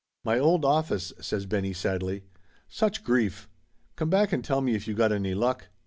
"My 0.23 0.39
old 0.39 0.65
office!" 0.65 1.13
says 1.21 1.45
Benny 1.45 1.73
sadly. 1.73 2.23
"Such 2.67 3.03
grief! 3.03 3.47
Come 3.95 4.09
back 4.09 4.33
and 4.33 4.43
tell 4.43 4.61
me 4.61 4.73
if 4.73 4.87
you 4.87 4.95
got 4.95 5.11
any 5.11 5.35
luck 5.35 5.67